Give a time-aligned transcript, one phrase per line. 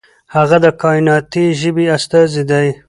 [0.35, 2.67] هغه د کائناتي ژبې استازی دی.